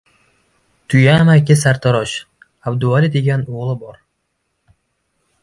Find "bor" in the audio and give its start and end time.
3.85-4.03